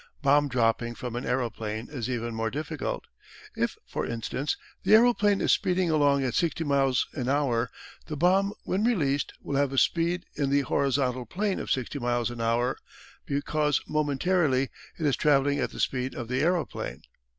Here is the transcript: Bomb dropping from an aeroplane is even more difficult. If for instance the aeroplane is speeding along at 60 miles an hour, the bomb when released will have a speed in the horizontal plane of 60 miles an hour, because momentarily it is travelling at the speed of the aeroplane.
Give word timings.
Bomb 0.23 0.47
dropping 0.47 0.95
from 0.95 1.15
an 1.15 1.27
aeroplane 1.27 1.87
is 1.87 2.09
even 2.09 2.33
more 2.33 2.49
difficult. 2.49 3.05
If 3.55 3.77
for 3.85 4.03
instance 4.03 4.57
the 4.81 4.95
aeroplane 4.95 5.41
is 5.41 5.51
speeding 5.51 5.91
along 5.91 6.23
at 6.23 6.33
60 6.33 6.63
miles 6.63 7.05
an 7.13 7.29
hour, 7.29 7.69
the 8.07 8.17
bomb 8.17 8.51
when 8.63 8.83
released 8.83 9.31
will 9.43 9.57
have 9.57 9.71
a 9.71 9.77
speed 9.77 10.25
in 10.33 10.49
the 10.49 10.61
horizontal 10.61 11.27
plane 11.27 11.59
of 11.59 11.69
60 11.69 11.99
miles 11.99 12.31
an 12.31 12.41
hour, 12.41 12.79
because 13.27 13.79
momentarily 13.87 14.71
it 14.97 15.05
is 15.05 15.15
travelling 15.15 15.59
at 15.59 15.69
the 15.69 15.79
speed 15.79 16.15
of 16.15 16.29
the 16.29 16.41
aeroplane. 16.41 17.03